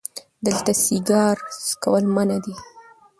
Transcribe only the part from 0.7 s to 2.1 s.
سیګار څکول